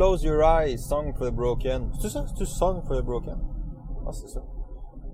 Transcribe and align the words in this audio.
Close 0.00 0.24
Your 0.24 0.42
Eyes, 0.42 0.78
Song 0.78 1.12
for 1.12 1.26
the 1.26 1.30
Broken. 1.30 1.92
C'est 2.00 2.08
ça? 2.08 2.24
C'est 2.34 2.46
Song 2.46 2.80
for 2.86 2.96
the 2.96 3.04
Broken? 3.04 3.36
Ah, 4.06 4.12
c'est 4.12 4.28
ça. 4.28 4.42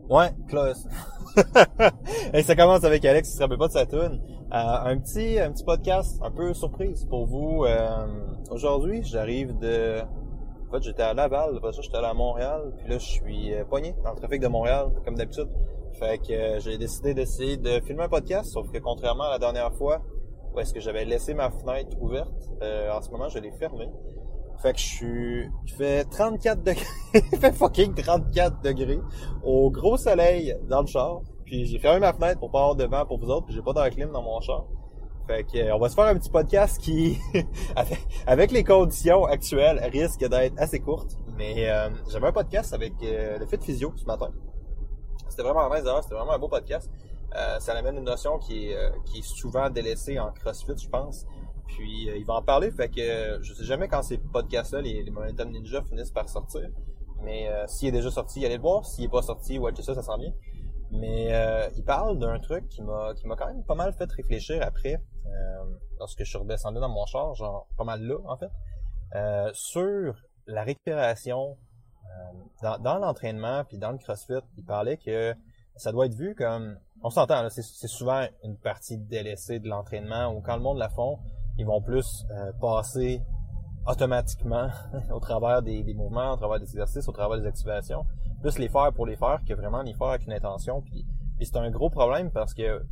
Ouais, 0.08 0.30
Close. 0.46 0.86
Et 2.32 2.44
ça 2.44 2.54
commence 2.54 2.84
avec 2.84 3.04
Alex, 3.04 3.28
qui 3.28 3.36
se 3.36 3.42
rappelle 3.42 3.58
pas 3.58 3.66
de 3.66 3.72
sa 3.72 3.84
tune. 3.84 4.22
Euh, 4.52 4.54
un 4.54 4.96
petit, 4.98 5.40
un 5.40 5.50
petit 5.50 5.64
podcast 5.64 6.20
un 6.22 6.30
peu 6.30 6.54
surprise 6.54 7.04
pour 7.06 7.26
vous. 7.26 7.64
Euh, 7.64 8.06
aujourd'hui, 8.52 9.02
j'arrive 9.02 9.58
de, 9.58 10.02
en 10.68 10.70
fait, 10.70 10.84
j'étais 10.84 11.02
à 11.02 11.14
Laval, 11.14 11.56
après 11.56 11.72
ça, 11.72 11.82
j'étais 11.82 11.96
allé 11.96 12.06
à 12.06 12.14
Montréal, 12.14 12.72
puis 12.78 12.88
là, 12.88 12.98
je 12.98 13.06
suis 13.06 13.54
euh, 13.54 13.64
pogné 13.64 13.92
dans 14.04 14.12
le 14.12 14.18
trafic 14.18 14.40
de 14.40 14.46
Montréal, 14.46 14.92
comme 15.04 15.16
d'habitude. 15.16 15.48
Fait 15.98 16.18
que 16.18 16.60
j'ai 16.60 16.78
décidé 16.78 17.12
d'essayer 17.12 17.56
de 17.56 17.80
filmer 17.80 18.04
un 18.04 18.08
podcast, 18.08 18.52
sauf 18.52 18.70
que 18.70 18.78
contrairement 18.78 19.24
à 19.24 19.30
la 19.30 19.40
dernière 19.40 19.74
fois, 19.74 20.00
où 20.54 20.60
est-ce 20.60 20.72
que 20.72 20.78
j'avais 20.78 21.04
laissé 21.04 21.34
ma 21.34 21.50
fenêtre 21.50 22.00
ouverte, 22.00 22.52
en 22.62 23.02
ce 23.02 23.10
moment, 23.10 23.28
je 23.28 23.40
l'ai 23.40 23.50
fermée. 23.50 23.90
Fait 24.58 24.72
que 24.72 24.78
je 24.78 24.84
suis, 24.84 25.50
il 25.66 25.72
fait 25.72 26.04
34 26.04 26.62
degrés, 26.62 26.84
il 27.14 27.38
fait 27.38 27.52
fucking 27.52 27.94
34 27.94 28.62
degrés 28.62 29.00
au 29.42 29.70
gros 29.70 29.96
soleil 29.96 30.56
dans 30.68 30.80
le 30.80 30.86
char. 30.86 31.20
Puis 31.44 31.66
j'ai 31.66 31.78
fermé 31.78 32.00
ma 32.00 32.12
fenêtre 32.12 32.40
pour 32.40 32.50
pas 32.50 32.60
avoir 32.60 32.74
de 32.74 32.84
vent 32.84 33.04
pour 33.06 33.18
vous 33.18 33.30
autres, 33.30 33.46
puis 33.46 33.54
j'ai 33.54 33.62
pas 33.62 33.72
d'air 33.72 33.90
dans 34.12 34.22
mon 34.22 34.40
char. 34.40 34.64
Fait 35.26 35.44
que 35.44 35.58
euh, 35.58 35.74
on 35.74 35.78
va 35.78 35.88
se 35.88 35.94
faire 35.94 36.04
un 36.04 36.16
petit 36.16 36.30
podcast 36.30 36.80
qui, 36.80 37.18
avec, 38.26 38.52
les 38.52 38.62
conditions 38.62 39.24
actuelles, 39.24 39.80
risque 39.92 40.24
d'être 40.26 40.54
assez 40.58 40.80
courte. 40.80 41.16
Mais 41.36 41.68
euh, 41.68 41.90
j'avais 42.10 42.28
un 42.28 42.32
podcast 42.32 42.72
avec 42.72 42.94
euh, 43.02 43.38
le 43.38 43.46
Fit 43.46 43.58
Physio 43.60 43.92
ce 43.96 44.04
matin. 44.04 44.30
C'était 45.28 45.42
vraiment 45.42 45.68
nice 45.68 45.82
d'ailleurs, 45.82 46.02
c'était 46.02 46.14
vraiment 46.14 46.32
un 46.32 46.38
beau 46.38 46.48
podcast. 46.48 46.90
Ça 47.58 47.74
amène 47.74 47.98
une 47.98 48.04
notion 48.04 48.38
qui 48.38 48.70
est 48.70 49.22
souvent 49.22 49.68
délaissée 49.68 50.18
en 50.18 50.32
CrossFit, 50.32 50.78
je 50.82 50.88
pense. 50.88 51.26
Puis 51.68 52.08
euh, 52.08 52.16
il 52.16 52.24
va 52.24 52.34
en 52.34 52.42
parler, 52.42 52.70
fait 52.70 52.88
que 52.88 53.00
euh, 53.00 53.42
je 53.42 53.52
sais 53.54 53.64
jamais 53.64 53.88
quand 53.88 54.02
ces 54.02 54.18
podcasts-là, 54.18 54.80
les, 54.80 55.02
les 55.02 55.10
Momentum 55.10 55.50
Ninja 55.50 55.82
finissent 55.82 56.10
par 56.10 56.28
sortir. 56.28 56.68
Mais 57.22 57.48
euh, 57.48 57.66
s'il 57.66 57.88
est 57.88 57.92
déjà 57.92 58.10
sorti, 58.10 58.44
allez 58.44 58.56
le 58.56 58.62
voir. 58.62 58.84
S'il 58.84 59.04
est 59.04 59.08
pas 59.08 59.22
sorti, 59.22 59.58
ouais, 59.58 59.72
ça, 59.74 59.94
ça 59.94 60.02
sent 60.02 60.18
bien. 60.18 60.32
Mais 60.92 61.32
il 61.76 61.84
parle 61.84 62.18
d'un 62.20 62.38
truc 62.38 62.68
qui 62.68 62.80
m'a 62.80 63.12
qui 63.14 63.26
m'a 63.26 63.34
quand 63.34 63.48
même 63.48 63.64
pas 63.64 63.74
mal 63.74 63.92
fait 63.92 64.10
réfléchir 64.10 64.62
après, 64.62 65.02
lorsque 65.98 66.20
je 66.20 66.28
suis 66.28 66.38
redescendu 66.38 66.78
dans 66.78 66.88
mon 66.88 67.04
char, 67.06 67.34
genre 67.34 67.66
pas 67.76 67.82
mal 67.82 68.02
là 68.02 68.18
en 68.24 68.36
fait, 68.36 68.50
sur 69.52 70.14
la 70.46 70.62
récupération 70.62 71.56
dans, 72.62 72.98
l'entraînement 72.98 73.64
puis 73.64 73.78
dans 73.78 73.90
le 73.90 73.98
CrossFit. 73.98 74.44
Il 74.56 74.64
parlait 74.64 74.96
que 74.96 75.34
ça 75.74 75.90
doit 75.90 76.06
être 76.06 76.14
vu 76.14 76.36
comme 76.36 76.78
on 77.02 77.10
s'entend, 77.10 77.48
c'est 77.50 77.88
souvent 77.88 78.26
une 78.42 78.56
partie 78.56 78.96
délaissée 78.96 79.58
de 79.58 79.68
l'entraînement 79.68 80.32
où 80.32 80.40
quand 80.40 80.56
le 80.56 80.62
monde 80.62 80.78
la 80.78 80.88
font, 80.88 81.18
ils 81.58 81.66
vont 81.66 81.80
plus 81.80 82.24
euh, 82.30 82.52
passer 82.60 83.22
automatiquement 83.86 84.68
au 85.12 85.20
travers 85.20 85.62
des, 85.62 85.82
des 85.82 85.94
mouvements, 85.94 86.32
au 86.32 86.36
travers 86.36 86.58
des 86.58 86.66
exercices, 86.66 87.08
au 87.08 87.12
travers 87.12 87.38
des 87.38 87.46
activations, 87.46 88.04
plus 88.40 88.58
les 88.58 88.68
faire 88.68 88.92
pour 88.92 89.06
les 89.06 89.16
faire 89.16 89.40
que 89.46 89.54
vraiment 89.54 89.82
les 89.82 89.94
faire 89.94 90.08
avec 90.08 90.26
une 90.26 90.32
intention. 90.32 90.82
Puis, 90.82 91.06
puis 91.36 91.46
c'est 91.46 91.56
un 91.56 91.70
gros 91.70 91.90
problème 91.90 92.30
parce 92.30 92.54
que 92.54 92.84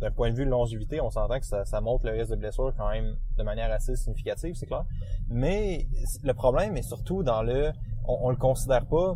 d'un 0.00 0.10
point 0.10 0.30
de 0.30 0.36
vue 0.36 0.44
de 0.44 0.50
longévité, 0.50 1.00
on 1.00 1.10
s'entend 1.10 1.38
que 1.38 1.46
ça, 1.46 1.64
ça 1.64 1.80
monte 1.80 2.04
le 2.04 2.10
risque 2.10 2.30
de 2.30 2.36
blessure 2.36 2.72
quand 2.76 2.90
même 2.90 3.16
de 3.38 3.42
manière 3.42 3.70
assez 3.72 3.96
significative, 3.96 4.54
c'est 4.54 4.66
clair. 4.66 4.84
Mais 5.28 5.86
le 6.22 6.34
problème 6.34 6.76
est 6.76 6.82
surtout 6.82 7.22
dans 7.22 7.42
le, 7.42 7.72
on, 8.06 8.26
on 8.26 8.30
le 8.30 8.36
considère 8.36 8.86
pas 8.86 9.14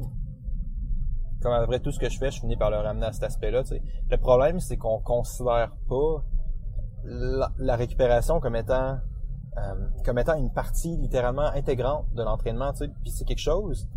comme 1.41 1.53
à 1.53 1.61
peu 1.61 1.67
près 1.67 1.81
tout 1.81 1.93
ce 1.93 1.99
que 1.99 2.09
je 2.09 2.19
fais, 2.19 2.31
je 2.31 2.41
finis 2.41 2.57
par 2.57 2.71
le 2.71 2.79
ramener 2.79 3.07
à 3.07 3.13
cet 3.13 3.23
aspect-là. 3.25 3.63
Le 4.11 4.17
problème, 4.17 4.61
c'est 4.61 4.77
qu'on 4.77 4.99
considère 4.99 5.73
pas 5.89 6.25
la, 7.05 7.77
récupération 7.77 8.41
comme 8.41 8.57
étant 8.57 8.99
euh, 9.57 9.89
comme 10.05 10.19
étant 10.19 10.35
une 10.35 10.53
partie 10.53 10.97
littéralement 10.97 11.47
intégrante 11.55 12.07
de 12.15 12.23
l'entraînement. 12.23 12.73
tu 12.73 12.79
sais. 12.79 12.89
Puis 13.03 13.11
c'est 13.11 13.25
quelque 13.25 13.41
chose, 13.41 13.89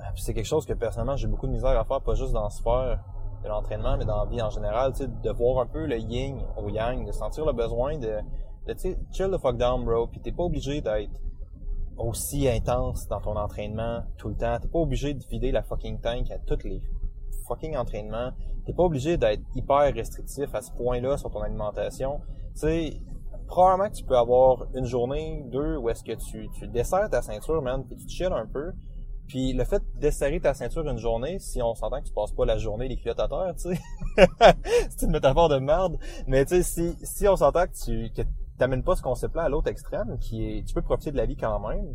euh, 0.00 0.02
puis 0.14 0.22
c'est 0.22 0.34
quelque 0.34 0.66
que 0.66 0.72
personnellement 0.72 1.16
j'ai 1.16 1.28
beaucoup 1.28 1.46
de 1.46 1.52
misère 1.52 1.78
à 1.78 1.84
faire, 1.84 2.00
pas 2.00 2.14
juste 2.14 2.32
dans 2.32 2.44
la 2.44 2.50
sphère 2.50 3.00
de 3.42 3.48
l'entraînement, 3.48 3.96
mais 3.96 4.04
dans 4.04 4.24
la 4.24 4.30
vie 4.30 4.40
en 4.40 4.50
général, 4.50 4.92
tu 4.92 5.04
sais, 5.04 5.08
de 5.08 5.30
voir 5.30 5.62
un 5.62 5.66
peu 5.66 5.86
le 5.86 5.98
yin 5.98 6.40
au 6.56 6.68
yang, 6.70 7.06
de 7.06 7.12
sentir 7.12 7.44
le 7.44 7.52
besoin 7.52 7.98
de, 7.98 8.18
de 8.66 8.72
tu 8.72 8.78
sais, 8.78 8.98
chill 9.12 9.30
the 9.30 9.38
fuck 9.38 9.56
down, 9.56 9.84
bro. 9.84 10.06
Puis 10.06 10.20
t'es 10.20 10.32
pas 10.32 10.44
obligé 10.44 10.80
d'être 10.80 11.20
aussi 11.96 12.48
intense 12.48 13.06
dans 13.08 13.20
ton 13.20 13.36
entraînement 13.36 14.02
tout 14.16 14.28
le 14.28 14.36
temps. 14.36 14.58
T'es 14.60 14.68
pas 14.68 14.78
obligé 14.78 15.14
de 15.14 15.24
vider 15.26 15.52
la 15.52 15.62
fucking 15.62 16.00
tank 16.00 16.30
à 16.30 16.38
tous 16.38 16.64
les 16.64 16.80
fucking 17.46 17.76
entraînements. 17.76 18.32
T'es 18.66 18.72
pas 18.72 18.84
obligé 18.84 19.16
d'être 19.16 19.42
hyper 19.54 19.92
restrictif 19.94 20.54
à 20.54 20.62
ce 20.62 20.72
point-là 20.72 21.16
sur 21.16 21.30
ton 21.30 21.42
alimentation. 21.42 22.20
Tu 22.54 22.60
sais, 22.60 23.00
probablement 23.46 23.90
que 23.90 23.94
tu 23.96 24.04
peux 24.04 24.16
avoir 24.16 24.66
une 24.74 24.86
journée, 24.86 25.44
deux, 25.50 25.76
où 25.76 25.88
est-ce 25.90 26.02
que 26.02 26.12
tu, 26.12 26.48
tu 26.58 26.68
desserres 26.68 27.10
ta 27.10 27.22
ceinture, 27.22 27.60
man, 27.62 27.84
puis 27.84 27.96
tu 27.96 28.06
te 28.06 28.12
chill 28.12 28.32
un 28.32 28.46
peu. 28.46 28.72
Puis 29.26 29.52
le 29.52 29.64
fait 29.64 29.78
de 29.78 30.00
desserrer 30.00 30.40
ta 30.40 30.54
ceinture 30.54 30.86
une 30.88 30.98
journée, 30.98 31.38
si 31.38 31.62
on 31.62 31.74
s'entend 31.74 32.00
que 32.00 32.06
tu 32.06 32.12
passes 32.12 32.32
pas 32.32 32.44
la 32.44 32.58
journée 32.58 32.88
les 32.88 32.96
culottes 32.96 33.20
à 33.20 33.28
terre, 33.28 33.54
tu 33.56 33.74
sais, 33.74 33.80
c'est 34.90 35.06
une 35.06 35.12
métaphore 35.12 35.48
de 35.48 35.58
merde. 35.58 35.98
Mais 36.26 36.44
tu 36.44 36.56
sais, 36.56 36.62
si, 36.62 36.96
si 37.02 37.26
on 37.28 37.36
s'entend 37.36 37.66
que 37.66 37.72
tu 37.84 38.10
que 38.12 38.22
t'amènes 38.58 38.82
pas 38.82 38.96
ce 38.96 39.02
concept-là 39.02 39.44
à 39.44 39.48
l'autre 39.48 39.68
extrême, 39.68 40.18
qui 40.18 40.44
est, 40.44 40.64
tu 40.64 40.74
peux 40.74 40.82
profiter 40.82 41.10
de 41.10 41.16
la 41.16 41.26
vie 41.26 41.36
quand 41.36 41.58
même. 41.68 41.94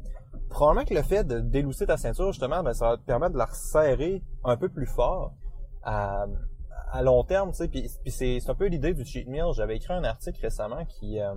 Probablement 0.49 0.85
que 0.85 0.93
le 0.93 1.03
fait 1.03 1.23
de 1.25 1.39
délousser 1.39 1.85
ta 1.85 1.97
ceinture, 1.97 2.31
justement, 2.31 2.63
ben, 2.63 2.73
ça 2.73 2.89
va 2.89 2.97
te 2.97 3.03
permettre 3.03 3.33
de 3.33 3.37
la 3.37 3.45
resserrer 3.45 4.23
un 4.43 4.57
peu 4.57 4.69
plus 4.69 4.87
fort 4.87 5.33
à, 5.83 6.25
à 6.91 7.01
long 7.01 7.23
terme, 7.23 7.51
tu 7.51 7.57
sais. 7.57 7.67
Puis, 7.67 7.89
c'est, 8.07 8.39
un 8.49 8.55
peu 8.55 8.67
l'idée 8.67 8.93
du 8.93 9.05
cheat 9.05 9.27
meal. 9.27 9.53
J'avais 9.53 9.77
écrit 9.77 9.93
un 9.93 10.03
article 10.03 10.39
récemment 10.41 10.85
qui, 10.85 11.19
euh, 11.19 11.33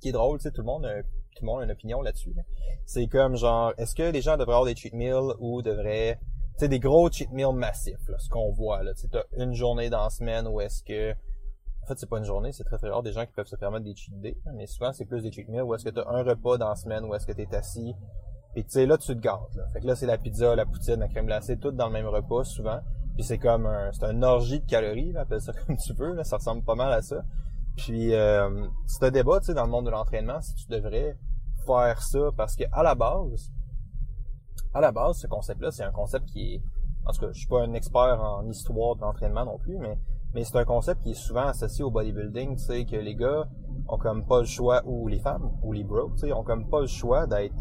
qui 0.00 0.08
est 0.08 0.12
drôle, 0.12 0.38
tu 0.38 0.44
sais, 0.44 0.50
tout 0.50 0.60
le 0.60 0.66
monde, 0.66 0.84
a, 0.86 1.02
tout 1.02 1.42
le 1.42 1.46
monde 1.46 1.60
a 1.60 1.64
une 1.64 1.70
opinion 1.70 2.02
là-dessus. 2.02 2.32
là. 2.34 2.42
C'est 2.84 3.06
comme 3.06 3.36
genre, 3.36 3.72
est-ce 3.78 3.94
que 3.94 4.10
les 4.10 4.22
gens 4.22 4.36
devraient 4.36 4.54
avoir 4.54 4.64
des 4.64 4.76
cheat 4.76 4.94
meals 4.94 5.34
ou 5.38 5.62
devraient, 5.62 6.18
tu 6.54 6.60
sais, 6.60 6.68
des 6.68 6.80
gros 6.80 7.10
cheat 7.10 7.30
meals 7.32 7.54
massifs, 7.54 8.08
là, 8.08 8.18
ce 8.18 8.28
qu'on 8.28 8.52
voit 8.52 8.82
là. 8.82 8.94
Tu 8.94 9.02
sais, 9.02 9.08
une 9.36 9.54
journée 9.54 9.90
dans 9.90 10.04
la 10.04 10.10
semaine 10.10 10.46
où 10.46 10.60
est-ce 10.60 10.82
que, 10.82 11.14
en 11.84 11.86
fait, 11.86 11.98
c'est 11.98 12.08
pas 12.08 12.16
une 12.16 12.24
journée, 12.24 12.50
c'est 12.52 12.64
très 12.64 12.78
très 12.78 12.88
rare 12.88 13.02
des 13.02 13.12
gens 13.12 13.26
qui 13.26 13.32
peuvent 13.32 13.46
se 13.46 13.56
permettre 13.56 13.84
des 13.84 13.94
cheat 13.94 14.18
days, 14.18 14.36
mais 14.54 14.66
souvent 14.66 14.92
c'est 14.94 15.04
plus 15.04 15.22
des 15.22 15.30
cheat 15.30 15.48
meals 15.50 15.62
où 15.62 15.74
est-ce 15.74 15.84
que 15.84 15.90
t'as 15.90 16.08
un 16.08 16.22
repas 16.22 16.56
dans 16.56 16.70
la 16.70 16.76
semaine 16.76 17.04
où 17.04 17.14
est-ce 17.14 17.26
que 17.26 17.32
t'es 17.32 17.54
assis, 17.54 17.94
puis 18.54 18.64
tu 18.64 18.70
sais 18.70 18.86
là 18.86 18.96
tu 18.96 19.08
te 19.08 19.20
gâtes. 19.20 19.54
Là. 19.54 19.64
Fait 19.74 19.80
que 19.80 19.86
là 19.86 19.94
c'est 19.94 20.06
la 20.06 20.16
pizza, 20.16 20.56
la 20.56 20.64
poutine, 20.64 20.96
la 20.96 21.08
crème 21.08 21.26
glacée, 21.26 21.58
tout 21.58 21.72
dans 21.72 21.88
le 21.88 21.92
même 21.92 22.06
repas 22.06 22.44
souvent. 22.44 22.80
Puis 23.16 23.24
c'est 23.24 23.38
comme 23.38 23.66
un, 23.66 23.92
c'est 23.92 24.04
un 24.04 24.22
orgie 24.22 24.60
de 24.60 24.66
calories, 24.66 25.14
appelle 25.16 25.42
ça 25.42 25.52
comme 25.66 25.76
tu 25.76 25.92
veux, 25.92 26.14
là, 26.14 26.24
ça 26.24 26.36
ressemble 26.36 26.64
pas 26.64 26.74
mal 26.74 26.90
à 26.90 27.02
ça. 27.02 27.22
Puis 27.76 28.14
euh, 28.14 28.66
c'est 28.86 29.04
un 29.04 29.10
débat, 29.10 29.40
tu 29.40 29.46
sais, 29.46 29.54
dans 29.54 29.64
le 29.64 29.70
monde 29.70 29.84
de 29.84 29.90
l'entraînement, 29.90 30.40
si 30.40 30.54
tu 30.54 30.68
devrais 30.68 31.18
faire 31.66 32.00
ça, 32.00 32.30
parce 32.34 32.56
que 32.56 32.64
à 32.72 32.82
la 32.82 32.94
base, 32.94 33.52
à 34.72 34.80
la 34.80 34.90
base, 34.90 35.18
ce 35.18 35.26
concept-là, 35.26 35.70
c'est 35.70 35.84
un 35.84 35.92
concept 35.92 36.26
qui 36.30 36.54
est, 36.54 36.62
en 37.04 37.12
tout 37.12 37.20
cas, 37.20 37.32
je 37.32 37.38
suis 37.38 37.48
pas 37.48 37.62
un 37.62 37.74
expert 37.74 38.22
en 38.22 38.48
histoire 38.48 38.96
de 38.96 39.02
l'entraînement 39.02 39.44
non 39.44 39.58
plus, 39.58 39.76
mais 39.76 39.98
mais 40.34 40.44
c'est 40.44 40.56
un 40.58 40.64
concept 40.64 41.02
qui 41.02 41.10
est 41.10 41.14
souvent 41.14 41.46
associé 41.46 41.84
au 41.84 41.90
bodybuilding, 41.90 42.56
tu 42.56 42.62
sais, 42.62 42.84
que 42.84 42.96
les 42.96 43.14
gars 43.14 43.48
ont 43.88 43.98
comme 43.98 44.26
pas 44.26 44.40
le 44.40 44.46
choix, 44.46 44.82
ou 44.84 45.08
les 45.08 45.20
femmes, 45.20 45.50
ou 45.62 45.72
les 45.72 45.84
bros, 45.84 46.10
tu 46.12 46.26
sais, 46.26 46.32
ont 46.32 46.42
comme 46.42 46.68
pas 46.68 46.80
le 46.80 46.86
choix 46.86 47.26
d'être 47.26 47.54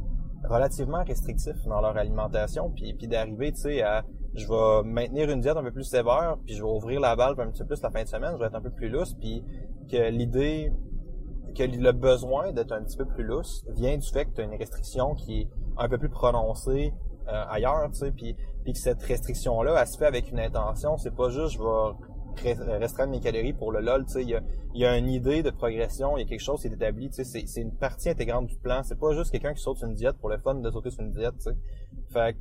relativement 0.43 1.03
restrictifs 1.03 1.63
dans 1.65 1.81
leur 1.81 1.95
alimentation, 1.97 2.71
puis, 2.71 2.93
puis 2.93 3.07
d'arriver, 3.07 3.51
tu 3.51 3.61
sais, 3.61 3.81
à 3.81 4.03
je 4.35 4.47
vais 4.47 4.89
maintenir 4.89 5.29
une 5.29 5.41
diète 5.41 5.57
un 5.57 5.63
peu 5.63 5.71
plus 5.71 5.83
sévère, 5.83 6.37
puis 6.45 6.55
je 6.55 6.63
vais 6.63 6.69
ouvrir 6.69 6.99
la 6.99 7.15
valve 7.15 7.39
un 7.39 7.51
petit 7.51 7.61
peu 7.61 7.67
plus 7.67 7.81
la 7.83 7.91
fin 7.91 8.03
de 8.03 8.07
semaine, 8.07 8.31
je 8.33 8.39
vais 8.39 8.47
être 8.47 8.55
un 8.55 8.61
peu 8.61 8.71
plus 8.71 8.89
lousse, 8.89 9.13
puis 9.13 9.43
que 9.91 10.09
l'idée, 10.09 10.73
que 11.55 11.63
le 11.63 11.91
besoin 11.91 12.51
d'être 12.51 12.71
un 12.71 12.83
petit 12.83 12.97
peu 12.97 13.05
plus 13.05 13.23
lousse 13.23 13.63
vient 13.69 13.95
du 13.95 14.07
fait 14.09 14.25
que 14.25 14.31
tu 14.31 14.41
as 14.41 14.45
une 14.45 14.55
restriction 14.55 15.13
qui 15.13 15.41
est 15.41 15.49
un 15.77 15.87
peu 15.87 15.99
plus 15.99 16.09
prononcée 16.09 16.93
euh, 17.27 17.43
ailleurs, 17.47 17.89
tu 17.91 17.99
sais, 17.99 18.11
puis, 18.11 18.35
puis 18.63 18.73
que 18.73 18.79
cette 18.79 19.03
restriction-là, 19.03 19.75
elle 19.79 19.87
se 19.87 19.97
fait 19.97 20.07
avec 20.07 20.31
une 20.31 20.39
intention, 20.39 20.97
c'est 20.97 21.15
pas 21.15 21.29
juste 21.29 21.53
je 21.53 21.59
vais 21.59 21.97
restreindre 22.41 23.11
mes 23.11 23.19
calories 23.19 23.53
pour 23.53 23.71
le 23.71 23.81
lol, 23.81 24.05
tu 24.05 24.13
sais, 24.13 24.21
il 24.23 24.29
y 24.29 24.35
a, 24.35 24.41
y 24.73 24.85
une 24.99 25.09
idée 25.09 25.43
de 25.43 25.49
progression, 25.49 26.17
il 26.17 26.21
y 26.21 26.23
a 26.23 26.27
quelque 26.27 26.41
chose 26.41 26.61
qui 26.61 26.67
est 26.67 26.73
établi, 26.73 27.09
tu 27.09 27.23
sais, 27.23 27.43
c'est, 27.45 27.61
une 27.61 27.75
partie 27.75 28.09
intégrante 28.09 28.47
du 28.47 28.55
plan, 28.57 28.81
c'est 28.83 28.99
pas 28.99 29.13
juste 29.13 29.31
quelqu'un 29.31 29.53
qui 29.53 29.61
saute 29.61 29.77
sur 29.77 29.87
une 29.87 29.95
diète 29.95 30.17
pour 30.19 30.29
le 30.29 30.37
fun 30.37 30.55
de 30.55 30.71
sauter 30.71 30.89
sur 30.89 31.03
une 31.03 31.11
diète, 31.11 31.35
tu 31.37 31.51
sais. 31.51 31.55
Fait 32.11 32.35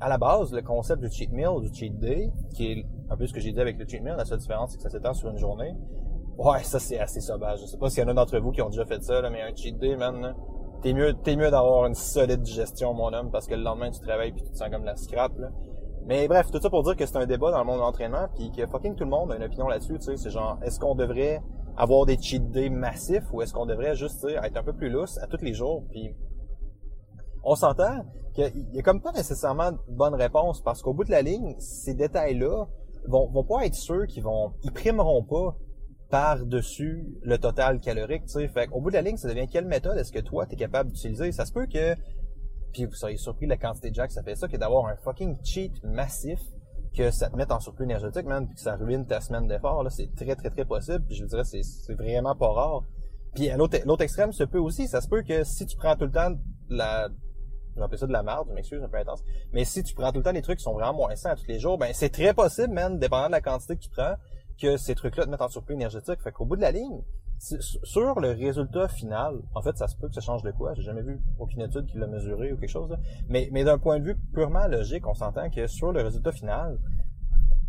à 0.00 0.08
la 0.08 0.18
base, 0.18 0.52
le 0.52 0.62
concept 0.62 1.02
du 1.02 1.10
cheat 1.10 1.32
meal, 1.32 1.60
du 1.60 1.72
cheat 1.72 1.98
day, 1.98 2.30
qui 2.54 2.72
est 2.72 2.86
un 3.10 3.16
peu 3.16 3.26
ce 3.26 3.32
que 3.32 3.40
j'ai 3.40 3.52
dit 3.52 3.60
avec 3.60 3.78
le 3.78 3.86
cheat 3.86 4.02
meal, 4.02 4.16
la 4.16 4.24
seule 4.24 4.38
différence, 4.38 4.72
c'est 4.72 4.76
que 4.76 4.82
ça 4.82 4.90
s'étend 4.90 5.14
sur 5.14 5.28
une 5.30 5.38
journée. 5.38 5.74
Ouais, 6.38 6.62
ça, 6.62 6.78
c'est 6.78 6.98
assez 6.98 7.20
sauvage. 7.20 7.60
Je 7.62 7.66
sais 7.66 7.78
pas 7.78 7.88
s'il 7.88 8.02
y 8.02 8.06
en 8.06 8.08
a 8.08 8.14
d'entre 8.14 8.38
vous 8.38 8.52
qui 8.52 8.60
ont 8.60 8.68
déjà 8.68 8.84
fait 8.84 9.02
ça, 9.02 9.22
mais 9.30 9.40
un 9.42 9.54
cheat 9.54 9.78
day, 9.78 9.96
man, 9.96 10.34
t'es 10.82 10.92
mieux, 10.92 11.14
t'es 11.14 11.34
mieux 11.34 11.50
d'avoir 11.50 11.86
une 11.86 11.94
solide 11.94 12.42
digestion, 12.42 12.92
mon 12.94 13.12
homme, 13.12 13.30
parce 13.30 13.46
que 13.46 13.54
le 13.54 13.62
lendemain, 13.62 13.90
tu 13.90 14.00
travailles 14.00 14.32
puis 14.32 14.42
tu 14.42 14.50
te 14.50 14.56
sens 14.56 14.68
comme 14.70 14.84
la 14.84 14.96
scrap, 14.96 15.36
là. 15.38 15.50
Mais 16.06 16.28
bref, 16.28 16.50
tout 16.52 16.60
ça 16.60 16.70
pour 16.70 16.84
dire 16.84 16.94
que 16.96 17.04
c'est 17.04 17.16
un 17.16 17.26
débat 17.26 17.50
dans 17.50 17.58
le 17.58 17.64
monde 17.64 17.76
de 17.76 17.80
l'entraînement, 17.80 18.28
puis 18.34 18.52
que 18.52 18.64
fucking 18.66 18.94
tout 18.94 19.04
le 19.04 19.10
monde 19.10 19.32
a 19.32 19.36
une 19.36 19.42
opinion 19.42 19.66
là-dessus, 19.66 19.98
tu 19.98 20.02
sais. 20.02 20.16
C'est 20.16 20.30
genre, 20.30 20.56
est-ce 20.62 20.78
qu'on 20.78 20.94
devrait 20.94 21.42
avoir 21.76 22.06
des 22.06 22.16
cheat 22.16 22.48
days 22.52 22.70
massifs 22.70 23.24
ou 23.32 23.42
est-ce 23.42 23.52
qu'on 23.52 23.66
devrait 23.66 23.96
juste, 23.96 24.20
tu 24.20 24.28
sais, 24.28 24.34
être 24.34 24.56
un 24.56 24.62
peu 24.62 24.72
plus 24.72 24.88
lousse 24.88 25.18
à 25.18 25.26
tous 25.26 25.42
les 25.42 25.52
jours, 25.52 25.84
puis 25.90 26.14
on 27.42 27.56
s'entend 27.56 28.04
qu'il 28.34 28.68
y 28.72 28.78
a 28.78 28.82
comme 28.82 29.02
pas 29.02 29.12
nécessairement 29.12 29.72
de 29.72 29.78
bonne 29.88 30.14
réponse 30.14 30.62
parce 30.62 30.80
qu'au 30.82 30.94
bout 30.94 31.04
de 31.04 31.10
la 31.10 31.22
ligne, 31.22 31.54
ces 31.58 31.94
détails-là 31.94 32.66
vont, 33.08 33.28
vont 33.30 33.44
pas 33.44 33.66
être 33.66 33.74
ceux 33.74 34.06
qui 34.06 34.20
vont, 34.20 34.52
ils 34.62 34.72
primeront 34.72 35.24
pas 35.24 35.56
par-dessus 36.10 37.04
le 37.22 37.38
total 37.38 37.80
calorique, 37.80 38.26
tu 38.26 38.40
sais. 38.40 38.48
Fait 38.48 38.68
qu'au 38.68 38.80
bout 38.80 38.90
de 38.90 38.94
la 38.94 39.02
ligne, 39.02 39.16
ça 39.16 39.28
devient 39.28 39.48
quelle 39.48 39.66
méthode 39.66 39.98
est-ce 39.98 40.12
que 40.12 40.20
toi, 40.20 40.46
tu 40.46 40.54
es 40.54 40.56
capable 40.56 40.90
d'utiliser? 40.90 41.32
Ça 41.32 41.44
se 41.44 41.52
peut 41.52 41.66
que 41.66 41.96
puis 42.76 42.84
vous 42.84 42.94
seriez 42.94 43.16
surpris 43.16 43.46
de 43.46 43.50
la 43.50 43.56
quantité 43.56 43.90
de 43.90 43.94
gens 43.94 44.06
que 44.06 44.12
ça 44.12 44.22
fait 44.22 44.36
ça, 44.36 44.48
que 44.48 44.56
d'avoir 44.58 44.86
un 44.86 44.96
fucking 44.96 45.38
cheat 45.42 45.82
massif 45.82 46.38
que 46.94 47.10
ça 47.10 47.30
te 47.30 47.36
mette 47.36 47.50
en 47.50 47.58
surplus 47.58 47.84
énergétique, 47.84 48.26
man, 48.26 48.46
puis 48.46 48.54
que 48.54 48.60
ça 48.60 48.76
ruine 48.76 49.06
ta 49.06 49.20
semaine 49.20 49.46
d'effort, 49.46 49.82
là, 49.82 49.90
c'est 49.90 50.14
très, 50.14 50.34
très, 50.34 50.50
très 50.50 50.64
possible. 50.64 51.04
Puis 51.06 51.16
je 51.16 51.22
vous 51.22 51.28
dirais, 51.28 51.44
c'est, 51.44 51.94
vraiment 51.94 52.34
pas 52.34 52.48
rare. 52.48 52.82
Puis 53.34 53.48
l'autre, 53.56 53.78
l'autre 53.84 54.02
extrême 54.02 54.32
se 54.32 54.44
peut 54.44 54.58
aussi. 54.58 54.88
Ça 54.88 55.00
se 55.00 55.08
peut 55.08 55.22
que 55.22 55.42
si 55.44 55.66
tu 55.66 55.76
prends 55.76 55.96
tout 55.96 56.04
le 56.04 56.10
temps 56.10 56.34
la, 56.68 57.08
je 57.76 57.82
vais 57.82 57.96
ça 57.96 58.06
de 58.06 58.12
la 58.12 58.22
merde, 58.22 58.46
je 58.48 58.54
m'excuse, 58.54 58.82
un 58.82 58.88
peu 58.88 58.98
intense. 58.98 59.22
Mais 59.52 59.64
si 59.64 59.82
tu 59.82 59.94
prends 59.94 60.10
tout 60.10 60.18
le 60.18 60.24
temps 60.24 60.32
des 60.32 60.42
trucs 60.42 60.58
qui 60.58 60.64
sont 60.64 60.74
vraiment 60.74 60.94
moins 60.94 61.14
sains 61.16 61.34
tous 61.34 61.46
les 61.48 61.58
jours, 61.58 61.78
ben 61.78 61.92
c'est 61.92 62.10
très 62.10 62.34
possible, 62.34 62.72
man, 62.72 62.98
dépendant 62.98 63.26
de 63.26 63.32
la 63.32 63.40
quantité 63.40 63.76
que 63.76 63.82
tu 63.82 63.90
prends, 63.90 64.14
que 64.60 64.76
ces 64.76 64.94
trucs-là 64.94 65.24
te 65.24 65.30
mettent 65.30 65.42
en 65.42 65.48
surplus 65.48 65.74
énergétique. 65.74 66.20
Fait 66.22 66.32
qu'au 66.32 66.44
bout 66.44 66.56
de 66.56 66.62
la 66.62 66.72
ligne, 66.72 67.02
sur 67.38 68.18
le 68.18 68.30
résultat 68.30 68.88
final, 68.88 69.42
en 69.54 69.62
fait, 69.62 69.76
ça 69.76 69.88
se 69.88 69.96
peut 69.96 70.08
que 70.08 70.14
ça 70.14 70.20
change 70.20 70.42
de 70.42 70.50
quoi. 70.50 70.74
J'ai 70.74 70.82
jamais 70.82 71.02
vu 71.02 71.20
aucune 71.38 71.60
étude 71.60 71.86
qui 71.86 71.98
l'a 71.98 72.06
mesuré 72.06 72.52
ou 72.52 72.56
quelque 72.56 72.70
chose. 72.70 72.96
Mais, 73.28 73.48
mais 73.52 73.64
d'un 73.64 73.78
point 73.78 73.98
de 73.98 74.04
vue 74.04 74.16
purement 74.32 74.66
logique, 74.66 75.06
on 75.06 75.14
s'entend 75.14 75.50
que 75.50 75.66
sur 75.66 75.92
le 75.92 76.02
résultat 76.02 76.32
final, 76.32 76.78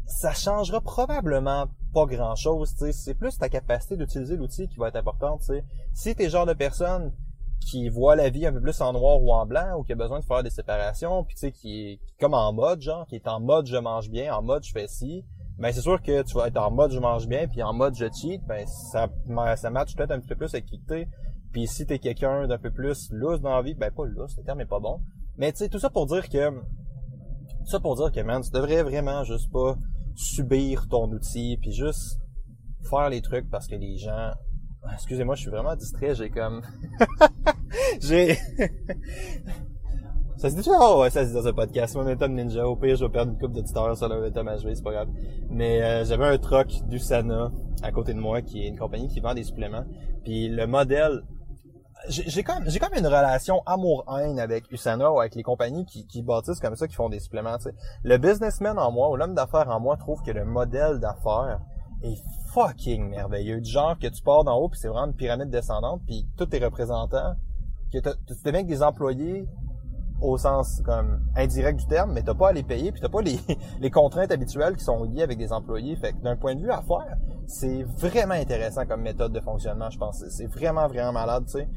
ça 0.05 0.33
changera 0.33 0.79
probablement 0.79 1.67
pas 1.93 2.05
grand 2.05 2.35
chose. 2.35 2.73
C'est 2.91 3.15
plus 3.15 3.37
ta 3.37 3.49
capacité 3.49 3.97
d'utiliser 3.97 4.37
l'outil 4.37 4.67
qui 4.69 4.77
va 4.77 4.87
être 4.87 4.95
importante. 4.95 5.41
T'sais. 5.41 5.65
Si 5.93 6.15
t'es 6.15 6.29
genre 6.29 6.45
de 6.45 6.53
personne 6.53 7.11
qui 7.59 7.89
voit 7.89 8.15
la 8.15 8.29
vie 8.29 8.45
un 8.45 8.53
peu 8.53 8.61
plus 8.61 8.79
en 8.81 8.93
noir 8.93 9.21
ou 9.21 9.33
en 9.33 9.45
blanc 9.45 9.77
ou 9.77 9.83
qui 9.83 9.91
a 9.91 9.95
besoin 9.95 10.19
de 10.19 10.25
faire 10.25 10.43
des 10.43 10.49
séparations, 10.49 11.25
puis 11.25 11.35
tu 11.35 11.41
sais, 11.41 11.51
qui 11.51 11.91
est 11.91 11.99
comme 12.19 12.33
en 12.33 12.53
mode, 12.53 12.81
genre, 12.81 13.05
qui 13.07 13.15
est 13.15 13.27
en 13.27 13.41
mode 13.41 13.65
je 13.67 13.75
mange 13.75 14.09
bien, 14.09 14.33
en 14.33 14.41
mode 14.41 14.63
je 14.63 14.71
fais 14.71 14.87
ci, 14.87 15.25
ben 15.59 15.71
c'est 15.71 15.81
sûr 15.81 16.01
que 16.01 16.21
tu 16.23 16.35
vas 16.35 16.47
être 16.47 16.57
en 16.57 16.71
mode 16.71 16.91
je 16.91 16.99
mange 16.99 17.27
bien, 17.27 17.47
puis 17.47 17.63
en 17.63 17.73
mode 17.73 17.95
je 17.95 18.05
cheat, 18.05 18.41
ben 18.47 18.65
ça, 18.67 19.07
ça 19.55 19.69
match 19.69 19.95
peut-être 19.95 20.11
un 20.11 20.19
petit 20.19 20.27
peu 20.27 20.35
plus 20.35 20.53
avec 20.53 20.65
qui 20.65 20.79
t'es. 20.81 21.07
Puis 21.51 21.67
si 21.67 21.85
t'es 21.85 21.99
quelqu'un 21.99 22.47
d'un 22.47 22.57
peu 22.57 22.71
plus 22.71 23.09
loose 23.11 23.41
dans 23.41 23.55
la 23.55 23.61
vie, 23.61 23.73
ben 23.73 23.91
pas 23.91 24.05
loose, 24.05 24.35
le 24.37 24.43
terme 24.43 24.61
est 24.61 24.65
pas 24.65 24.79
bon. 24.79 25.01
Mais 25.37 25.51
tu 25.51 25.59
sais, 25.59 25.69
tout 25.69 25.79
ça 25.79 25.89
pour 25.89 26.05
dire 26.05 26.29
que 26.29 26.49
tout 26.49 27.65
ça 27.71 27.79
pour 27.79 27.95
dire 27.95 28.11
que 28.11 28.21
man, 28.21 28.41
tu 28.41 28.51
devrais 28.51 28.83
vraiment 28.83 29.23
juste 29.23 29.51
pas 29.51 29.75
subir 30.15 30.87
ton 30.89 31.11
outil, 31.11 31.57
puis 31.61 31.71
juste 31.71 32.19
faire 32.89 33.09
les 33.09 33.21
trucs 33.21 33.49
parce 33.49 33.67
que 33.67 33.75
les 33.75 33.97
gens 33.97 34.31
Excusez-moi, 34.93 35.35
je 35.35 35.41
suis 35.41 35.49
vraiment 35.49 35.75
distrait, 35.75 36.15
j'ai 36.15 36.29
comme... 36.29 36.61
j'ai... 38.01 38.37
ça 40.37 40.51
se 40.51 40.55
dit 40.55 40.69
oh 40.69 41.01
ouais, 41.01 41.09
ça 41.09 41.23
se 41.23 41.29
dit 41.29 41.33
dans 41.33 41.47
un 41.47 41.53
podcast. 41.53 41.95
Momentum 41.95 42.31
Ninja, 42.33 42.67
au 42.67 42.75
pire, 42.75 42.95
je 42.95 43.05
vais 43.05 43.11
perdre 43.11 43.31
une 43.31 43.39
coupe 43.39 43.53
d'éditeurs 43.53 43.97
sur 43.97 44.07
le 44.07 44.15
Momentum 44.15 44.47
jouer, 44.59 44.75
c'est 44.75 44.83
pas 44.83 44.91
grave. 44.91 45.09
Mais 45.49 45.81
euh, 45.81 46.05
j'avais 46.05 46.25
un 46.25 46.37
truck 46.37 46.67
d'Usana 46.87 47.51
à 47.81 47.91
côté 47.91 48.13
de 48.13 48.19
moi, 48.19 48.43
qui 48.43 48.63
est 48.63 48.67
une 48.67 48.77
compagnie 48.77 49.07
qui 49.07 49.19
vend 49.19 49.33
des 49.33 49.43
suppléments. 49.43 49.83
Puis 50.23 50.47
le 50.47 50.67
modèle... 50.67 51.23
J'ai 52.09 52.43
comme 52.43 52.63
j'ai 52.67 52.77
comme 52.77 52.93
une 52.93 53.07
relation 53.07 53.63
amour-haine 53.65 54.39
avec 54.39 54.71
Usana 54.71 55.11
ou 55.11 55.19
avec 55.19 55.33
les 55.33 55.41
compagnies 55.41 55.85
qui, 55.85 56.05
qui 56.05 56.21
bâtissent 56.21 56.59
comme 56.59 56.75
ça, 56.75 56.87
qui 56.87 56.93
font 56.93 57.09
des 57.09 57.19
suppléments. 57.19 57.57
sais. 57.59 57.73
Le 58.03 58.17
businessman 58.17 58.77
en 58.77 58.91
moi 58.91 59.09
ou 59.09 59.15
l'homme 59.15 59.33
d'affaires 59.33 59.67
en 59.69 59.79
moi 59.79 59.97
trouve 59.97 60.21
que 60.21 60.29
le 60.29 60.45
modèle 60.45 60.99
d'affaires 60.99 61.59
est 62.03 62.21
fucking 62.53 63.09
merveilleux. 63.09 63.59
Du 63.59 63.69
genre 63.69 63.97
que 63.97 64.07
tu 64.07 64.21
pars 64.21 64.43
d'en 64.43 64.57
haut, 64.57 64.69
puis 64.69 64.79
c'est 64.79 64.87
vraiment 64.87 65.07
une 65.07 65.15
pyramide 65.15 65.49
descendante, 65.49 66.01
puis 66.05 66.27
tous 66.37 66.45
tes 66.45 66.63
représentants, 66.63 67.33
que 67.91 67.97
tu 67.97 68.13
mets 68.45 68.49
avec 68.49 68.67
des 68.67 68.83
employés 68.83 69.47
au 70.21 70.37
sens 70.37 70.81
comme 70.85 71.19
indirect 71.35 71.79
du 71.79 71.85
terme, 71.87 72.13
mais 72.13 72.23
t'as 72.23 72.33
pas 72.33 72.49
à 72.49 72.53
les 72.53 72.63
payer, 72.63 72.91
puis 72.91 73.01
t'as 73.01 73.09
pas 73.09 73.21
les, 73.21 73.39
les 73.79 73.91
contraintes 73.91 74.31
habituelles 74.31 74.75
qui 74.75 74.83
sont 74.83 75.03
liées 75.03 75.23
avec 75.23 75.37
des 75.37 75.53
employés. 75.53 75.95
Fait 75.95 76.13
que 76.13 76.21
d'un 76.21 76.35
point 76.35 76.55
de 76.55 76.61
vue 76.61 76.71
à 76.71 76.81
faire, 76.81 77.17
c'est 77.45 77.83
vraiment 77.83 78.33
intéressant 78.33 78.85
comme 78.85 79.01
méthode 79.01 79.33
de 79.33 79.39
fonctionnement, 79.39 79.89
je 79.89 79.97
pense. 79.97 80.23
C'est 80.29 80.47
vraiment, 80.47 80.87
vraiment 80.87 81.13
malade, 81.13 81.45
tu 81.45 81.59
sais. 81.59 81.67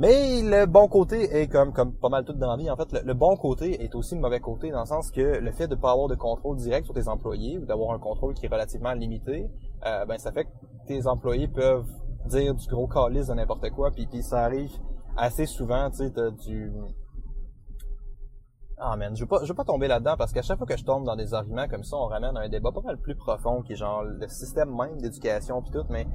Mais 0.00 0.40
le 0.40 0.64
bon 0.64 0.88
côté 0.88 1.42
est 1.42 1.48
comme 1.48 1.74
comme 1.74 1.92
pas 1.92 2.08
mal 2.08 2.24
tout 2.24 2.32
dans 2.32 2.50
la 2.50 2.56
vie. 2.56 2.70
En 2.70 2.76
fait, 2.76 2.90
le, 3.04 3.12
bon 3.12 3.36
côté 3.36 3.84
est 3.84 3.94
aussi 3.94 4.14
le 4.14 4.22
mauvais 4.22 4.40
côté 4.40 4.70
dans 4.70 4.80
le 4.80 4.86
sens 4.86 5.10
que 5.10 5.20
le 5.20 5.52
fait 5.52 5.68
de 5.68 5.74
pas 5.74 5.92
avoir 5.92 6.08
de 6.08 6.14
contrôle 6.14 6.56
direct 6.56 6.86
sur 6.86 6.94
tes 6.94 7.06
employés 7.06 7.58
ou 7.58 7.66
d'avoir 7.66 7.92
un 7.94 7.98
contrôle 7.98 8.32
qui 8.32 8.46
est 8.46 8.48
relativement 8.48 8.94
limité, 8.94 9.50
euh, 9.84 10.06
ben 10.06 10.16
ça 10.16 10.32
fait 10.32 10.44
que 10.44 10.50
tes 10.86 11.06
employés 11.06 11.48
peuvent 11.48 11.84
dire 12.24 12.54
du 12.54 12.66
gros 12.66 12.86
calice 12.86 13.26
de 13.26 13.34
n'importe 13.34 13.68
quoi, 13.72 13.90
puis, 13.90 14.06
puis 14.06 14.22
ça 14.22 14.38
arrive 14.38 14.70
assez 15.18 15.44
souvent, 15.44 15.90
tu 15.90 16.08
sais, 16.08 16.10
du 16.44 16.72
ah 18.80 18.96
man, 18.96 19.14
je 19.14 19.20
veux 19.20 19.26
pas, 19.26 19.40
je 19.42 19.48
veux 19.48 19.54
pas 19.54 19.64
tomber 19.64 19.88
là-dedans 19.88 20.14
parce 20.16 20.32
qu'à 20.32 20.42
chaque 20.42 20.58
fois 20.58 20.66
que 20.66 20.76
je 20.76 20.84
tombe 20.84 21.04
dans 21.04 21.16
des 21.16 21.34
arguments 21.34 21.68
comme 21.68 21.84
ça, 21.84 21.96
on 21.96 22.06
ramène 22.06 22.36
à 22.36 22.40
un 22.40 22.48
débat 22.48 22.72
pas 22.72 22.80
mal 22.80 22.96
plus 22.96 23.14
profond 23.14 23.62
qui 23.62 23.74
est 23.74 23.76
genre 23.76 24.02
le 24.02 24.26
système 24.28 24.74
même 24.74 24.98
d'éducation 24.98 25.60
puis 25.62 25.70
tout, 25.70 25.84
mais 25.90 26.06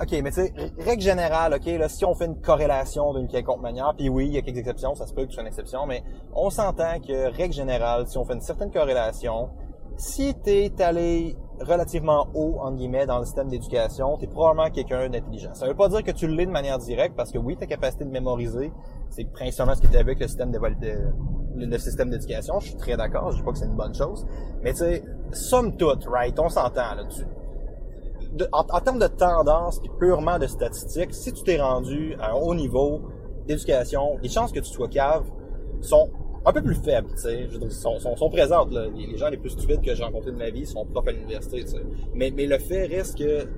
OK, 0.00 0.12
mais 0.22 0.30
tu 0.30 0.42
sais, 0.42 0.52
règle 0.78 1.02
générale, 1.02 1.54
OK, 1.54 1.66
là, 1.66 1.88
si 1.88 2.04
on 2.04 2.14
fait 2.14 2.26
une 2.26 2.40
corrélation 2.40 3.12
d'une 3.14 3.28
quelconque 3.28 3.62
manière, 3.62 3.94
puis 3.96 4.08
oui, 4.08 4.26
il 4.26 4.34
y 4.34 4.38
a 4.38 4.42
quelques 4.42 4.58
exceptions, 4.58 4.94
ça 4.94 5.06
se 5.06 5.14
peut 5.14 5.22
que 5.24 5.30
ce 5.30 5.34
soit 5.34 5.42
une 5.42 5.48
exception, 5.48 5.86
mais 5.86 6.04
on 6.34 6.50
s'entend 6.50 7.00
que, 7.00 7.34
règle 7.34 7.54
générale, 7.54 8.06
si 8.06 8.18
on 8.18 8.24
fait 8.24 8.34
une 8.34 8.40
certaine 8.40 8.70
corrélation, 8.70 9.50
si 9.96 10.34
t'es 10.34 10.70
allé 10.80 11.36
relativement 11.60 12.28
haut, 12.34 12.58
en 12.60 12.72
guillemets, 12.72 13.06
dans 13.06 13.18
le 13.18 13.24
système 13.24 13.48
d'éducation, 13.48 14.18
t'es 14.18 14.26
probablement 14.26 14.70
quelqu'un 14.70 15.08
d'intelligent. 15.08 15.54
Ça 15.54 15.66
veut 15.66 15.74
pas 15.74 15.88
dire 15.88 16.02
que 16.04 16.10
tu 16.10 16.28
l'es 16.28 16.44
de 16.44 16.50
manière 16.50 16.78
directe, 16.78 17.16
parce 17.16 17.32
que 17.32 17.38
oui, 17.38 17.56
ta 17.56 17.66
capacité 17.66 18.04
de 18.04 18.10
mémoriser, 18.10 18.72
c'est 19.08 19.24
principalement 19.24 19.74
ce 19.74 19.80
qui 19.80 19.86
est 19.86 19.98
avec 19.98 20.20
le 20.20 20.28
système 20.28 20.50
de, 20.50 20.58
le 21.56 21.78
système 21.78 22.10
d'éducation. 22.10 22.60
Je 22.60 22.68
suis 22.68 22.76
très 22.76 22.96
d'accord, 22.96 23.32
je 23.32 23.38
dis 23.38 23.42
pas 23.42 23.52
que 23.52 23.58
c'est 23.58 23.66
une 23.66 23.76
bonne 23.76 23.94
chose. 23.94 24.26
Mais 24.62 24.72
tu 24.72 24.78
sais, 24.78 25.02
somme 25.32 25.76
toute, 25.76 26.06
right, 26.06 26.38
on 26.38 26.48
s'entend 26.48 26.94
là-dessus 26.94 27.26
en, 28.52 28.80
termes 28.80 28.98
de 28.98 29.06
tendance 29.06 29.80
purement 29.98 30.38
de 30.38 30.46
statistiques, 30.46 31.14
si 31.14 31.32
tu 31.32 31.42
t'es 31.42 31.60
rendu 31.60 32.14
à 32.20 32.30
un 32.30 32.34
haut 32.34 32.54
niveau 32.54 33.02
d'éducation, 33.46 34.18
les 34.22 34.28
chances 34.28 34.52
que 34.52 34.60
tu 34.60 34.70
sois 34.70 34.88
cave 34.88 35.24
sont 35.80 36.10
un 36.44 36.52
peu 36.52 36.62
plus 36.62 36.76
faibles, 36.76 37.10
tu 37.10 37.22
sais. 37.22 37.48
sont, 37.70 37.98
sont, 37.98 38.16
sont, 38.16 38.30
présentes. 38.30 38.70
Les, 38.70 39.16
gens 39.16 39.28
les 39.28 39.36
plus 39.36 39.50
stupides 39.50 39.82
que 39.82 39.94
j'ai 39.94 40.04
rencontrés 40.04 40.30
de 40.30 40.36
ma 40.36 40.50
vie 40.50 40.64
sont 40.64 40.84
profs 40.84 41.08
à 41.08 41.12
l'université, 41.12 41.64
tu 41.64 41.70
sais. 41.70 41.82
Mais, 42.14 42.30
mais 42.30 42.46
le 42.46 42.58
fait 42.58 42.86
reste 42.86 43.18
que, 43.18 43.48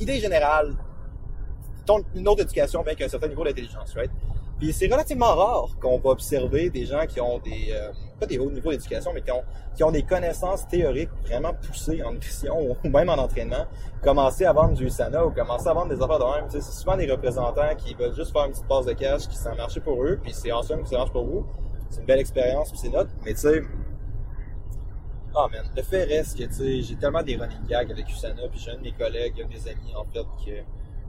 idée 0.00 0.18
générale, 0.18 0.74
ton, 1.86 2.02
une 2.14 2.26
autre 2.26 2.42
éducation 2.42 2.80
avec 2.80 3.00
un 3.00 3.08
certain 3.08 3.28
niveau 3.28 3.44
d'intelligence, 3.44 3.94
right? 3.94 4.10
Puis 4.58 4.72
c'est 4.72 4.86
relativement 4.86 5.34
rare 5.34 5.68
qu'on 5.80 5.98
va 5.98 6.10
observer 6.10 6.70
des 6.70 6.86
gens 6.86 7.06
qui 7.06 7.20
ont 7.20 7.38
des, 7.38 7.72
euh, 7.72 7.90
pas 8.20 8.26
des 8.26 8.38
hauts 8.38 8.50
niveaux 8.50 8.70
d'éducation, 8.70 9.12
mais 9.12 9.20
qui 9.20 9.32
ont, 9.32 9.42
qui 9.74 9.82
ont 9.82 9.90
des 9.90 10.04
connaissances 10.04 10.66
théoriques 10.68 11.10
vraiment 11.22 11.52
poussées 11.54 12.02
en 12.02 12.12
nutrition 12.12 12.76
ou 12.84 12.88
même 12.88 13.08
en 13.08 13.18
entraînement, 13.18 13.66
commencer 14.02 14.44
à 14.44 14.52
vendre 14.52 14.74
du 14.74 14.88
sana 14.90 15.26
ou 15.26 15.30
commencer 15.30 15.68
à 15.68 15.74
vendre 15.74 15.94
des 15.94 16.00
affaires 16.02 16.18
de 16.18 16.24
même. 16.24 16.44
C'est 16.48 16.62
souvent 16.62 16.96
des 16.96 17.10
représentants 17.10 17.74
qui 17.76 17.94
veulent 17.94 18.14
juste 18.14 18.32
faire 18.32 18.44
une 18.44 18.52
petite 18.52 18.68
passe 18.68 18.86
de 18.86 18.92
cash 18.92 19.28
qui 19.28 19.36
s'en 19.36 19.54
marché 19.56 19.80
pour 19.80 20.02
eux, 20.04 20.18
puis 20.22 20.32
c'est 20.32 20.52
awesome 20.52 20.82
que 20.82 20.88
ça 20.88 20.98
marche 20.98 21.12
pour 21.12 21.24
vous. 21.24 21.46
C'est 21.90 22.00
une 22.00 22.06
belle 22.06 22.20
expérience, 22.20 22.70
puis 22.70 22.78
c'est 22.78 22.88
notre. 22.88 23.10
Mais 23.24 23.34
tu 23.34 23.40
sais, 23.40 23.62
oh 25.34 25.46
man, 25.50 25.64
le 25.76 25.82
fait 25.82 26.04
reste 26.04 26.38
que 26.38 26.44
tu 26.44 26.52
sais, 26.52 26.82
j'ai 26.82 26.96
tellement 26.96 27.22
des 27.22 27.36
running 27.36 27.66
gags 27.68 27.90
avec 27.90 28.08
Usana, 28.08 28.48
puis 28.50 28.60
j'ai 28.60 28.70
un 28.70 28.78
mes 28.78 28.92
collègues, 28.92 29.46
mes 29.48 29.70
amis 29.70 29.94
en 29.96 30.04
fait, 30.04 30.26
qui 30.38 30.52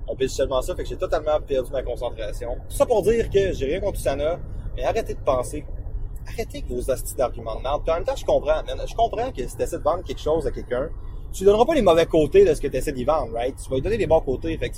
on 0.08 0.16
pêche 0.16 0.32
seulement 0.32 0.62
ça, 0.62 0.76
fait 0.76 0.84
que 0.84 0.90
j'ai 0.90 0.98
totalement 0.98 1.40
perdu 1.42 1.72
ma 1.72 1.84
concentration. 1.84 2.56
Tout 2.70 2.76
ça 2.76 2.86
pour 2.86 3.02
dire 3.02 3.30
que 3.30 3.54
j'ai 3.54 3.66
rien 3.66 3.80
contre 3.80 4.00
Usana, 4.00 4.40
mais 4.76 4.84
arrêtez 4.84 5.14
de 5.14 5.20
penser 5.20 5.66
arrêtez 6.28 6.60
avec 6.60 6.70
vos 6.70 6.92
astuces 6.92 7.16
d'arguments 7.16 7.56
de 7.56 7.62
merde. 7.62 7.82
Puis 7.84 7.92
en 7.92 7.96
même 7.96 8.04
temps, 8.04 8.16
je 8.16 8.26
comprends, 8.26 8.62
Je 8.88 8.96
comprends 8.96 9.32
que 9.32 9.48
si 9.48 9.56
tu 9.56 9.62
essaies 9.62 9.78
de 9.78 9.84
vendre 9.84 10.04
quelque 10.04 10.22
chose 10.22 10.46
à 10.48 10.52
quelqu'un, 10.52 10.90
tu 11.32 11.44
ne 11.44 11.50
donneras 11.50 11.66
pas 11.66 11.76
les 11.76 11.82
mauvais 11.82 12.06
côtés 12.06 12.46
de 12.46 12.54
ce 12.54 12.62
que 12.62 12.68
tu 12.68 12.78
essaies 12.78 12.94
d'y 12.94 13.04
vendre, 13.04 13.34
right? 13.34 13.56
Tu 13.62 13.70
vas 13.70 13.76
lui 13.76 13.82
donner 13.82 13.98
les 13.98 14.08
bons 14.08 14.22
côtés. 14.22 14.58
Fait 14.58 14.72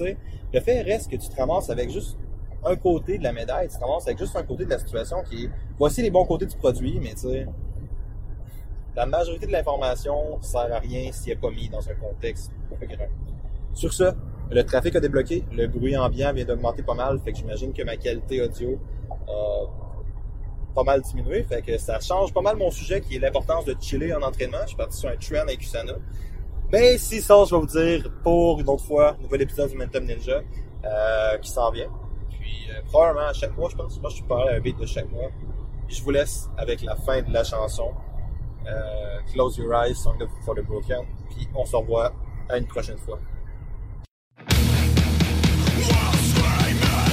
le 0.54 0.60
fait 0.60 0.82
reste 0.82 1.12
que 1.12 1.16
tu 1.16 1.30
te 1.30 1.36
ramasses 1.36 1.70
avec 1.70 1.90
juste 1.90 2.18
un 2.66 2.76
côté 2.76 3.18
de 3.18 3.24
la 3.24 3.32
médaille, 3.32 3.68
tu 3.70 3.76
te 3.76 3.82
ramasses 3.82 4.08
avec 4.08 4.18
juste 4.18 4.36
un 4.36 4.44
côté 4.44 4.66
de 4.66 4.70
la 4.72 4.80
situation 4.80 5.18
qui 5.24 5.46
est, 5.46 5.50
voici 5.78 6.02
les 6.02 6.10
bons 6.10 6.26
côtés 6.26 6.46
du 6.46 6.56
produit, 6.58 7.00
mais 7.00 7.12
tu 7.12 7.30
sais, 7.30 7.46
la 8.96 9.06
majorité 9.06 9.46
de 9.46 9.52
l'information 9.52 10.42
sert 10.42 10.74
à 10.74 10.80
rien 10.80 11.12
si 11.12 11.30
elle 11.30 11.36
n'est 11.36 11.42
pas 11.42 11.52
mis 11.52 11.70
dans 11.70 11.88
un 11.88 11.94
contexte 11.94 12.52
Sur 13.74 13.94
ce, 13.94 14.06
le 14.50 14.64
trafic 14.64 14.96
a 14.96 15.00
débloqué, 15.00 15.44
le 15.52 15.68
bruit 15.68 15.98
ambiant 15.98 16.34
vient 16.34 16.46
d'augmenter 16.46 16.84
pas 16.84 16.94
mal, 16.94 17.20
fait 17.20 17.32
que 17.32 17.38
j'imagine 17.38 17.74
que 17.74 17.84
ma 17.84 17.98
qualité 17.98 18.42
audio 18.42 18.80
euh, 19.30 19.66
pas 20.78 20.84
mal 20.84 21.02
diminué. 21.02 21.44
Fait 21.44 21.62
que 21.64 21.78
ça 21.80 22.00
change 22.00 22.32
pas 22.34 22.42
mal 22.42 22.56
mon 22.56 22.70
sujet 22.70 23.02
qui 23.02 23.16
est 23.16 23.20
l'importance 23.20 23.66
de 23.66 23.76
chiller 23.82 24.14
en 24.14 24.22
entraînement. 24.22 24.60
Je 24.62 24.68
suis 24.68 24.78
parti 24.78 24.98
sur 24.98 25.10
un 25.10 25.16
trend 25.16 25.42
avec 25.42 25.62
Usana. 25.62 25.94
Mais 26.72 26.98
si 27.00 27.20
ça, 27.22 27.44
je 27.46 27.56
vais 27.56 27.62
vous 27.62 27.68
dire 27.68 28.12
pour 28.24 28.60
une 28.60 28.70
autre 28.70 28.84
fois, 28.84 29.18
nouvel 29.22 29.42
épisode 29.42 29.72
du 29.72 29.78
Momentum 29.78 30.06
Ninja 30.06 30.42
euh, 30.86 31.38
qui 31.40 31.50
s'en 31.50 31.72
vient. 31.72 31.90
Puis 32.30 32.70
euh, 32.70 32.82
probablement 32.86 33.28
à 33.28 33.34
chaque 33.34 33.58
mois, 33.58 33.70
je 33.70 33.76
pense. 33.76 34.00
Moi, 34.00 34.10
je 34.12 34.16
suis 34.18 34.26
parlé 34.26 34.54
à 34.54 34.56
un 34.58 34.60
beat 34.60 34.78
de 34.78 34.86
chaque 34.86 35.10
mois. 35.12 35.30
je 35.88 36.04
vous 36.04 36.12
laisse 36.12 36.48
avec 36.58 36.84
la 36.84 36.96
fin 36.96 37.24
de 37.24 37.34
la 37.34 37.44
chanson. 37.44 37.92
Euh, 38.68 39.20
Close 39.34 39.58
Your 39.58 39.74
Eyes, 39.74 39.96
Song 39.96 40.18
for 40.46 40.54
the 40.54 40.62
Broken. 40.62 41.06
Puis 41.32 41.48
on 41.56 41.66
se 41.66 41.76
revoit 41.76 42.14
à 42.50 42.58
une 42.58 42.68
prochaine 42.68 42.98
fois. 42.98 43.18
While 45.78 46.14
screaming 46.14 47.07